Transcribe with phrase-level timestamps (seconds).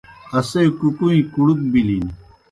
[0.39, 2.05] اسے کُکُوئیں کُڑُک بِلِن۔